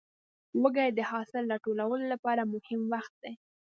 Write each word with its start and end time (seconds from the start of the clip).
وږی 0.61 0.89
د 0.97 0.99
حاصل 1.09 1.43
راټولو 1.53 1.95
لپاره 2.13 2.49
مهم 2.53 2.81
وخت 2.93 3.13
دی. 3.23 3.33